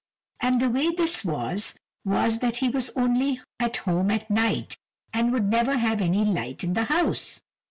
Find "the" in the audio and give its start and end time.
0.59-0.67, 6.73-6.85